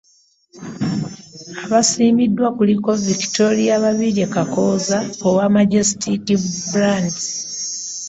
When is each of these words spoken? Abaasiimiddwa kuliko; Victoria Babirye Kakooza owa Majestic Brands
Abaasiimiddwa 1.63 2.47
kuliko; 2.57 2.89
Victoria 3.09 3.73
Babirye 3.83 4.25
Kakooza 4.33 4.97
owa 5.27 5.45
Majestic 5.55 6.23
Brands 6.69 7.17